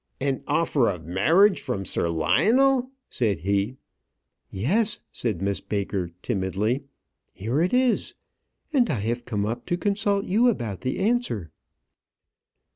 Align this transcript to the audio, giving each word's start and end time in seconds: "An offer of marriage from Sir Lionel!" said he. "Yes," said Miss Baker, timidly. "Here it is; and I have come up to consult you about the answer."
"An 0.19 0.41
offer 0.47 0.89
of 0.89 1.05
marriage 1.05 1.61
from 1.61 1.85
Sir 1.85 2.09
Lionel!" 2.09 2.89
said 3.07 3.41
he. 3.41 3.77
"Yes," 4.49 4.99
said 5.11 5.43
Miss 5.43 5.61
Baker, 5.61 6.09
timidly. 6.23 6.85
"Here 7.35 7.61
it 7.61 7.71
is; 7.71 8.15
and 8.73 8.89
I 8.89 9.01
have 9.01 9.25
come 9.25 9.45
up 9.45 9.67
to 9.67 9.77
consult 9.77 10.25
you 10.25 10.49
about 10.49 10.81
the 10.81 10.97
answer." 10.97 11.51